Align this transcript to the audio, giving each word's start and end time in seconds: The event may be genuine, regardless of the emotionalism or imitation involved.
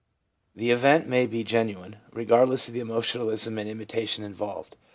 The 0.55 0.71
event 0.71 1.07
may 1.07 1.27
be 1.27 1.43
genuine, 1.43 1.97
regardless 2.11 2.67
of 2.67 2.73
the 2.73 2.79
emotionalism 2.79 3.59
or 3.59 3.61
imitation 3.61 4.23
involved. 4.23 4.75